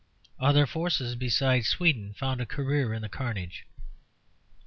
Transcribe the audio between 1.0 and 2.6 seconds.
besides Sweden found a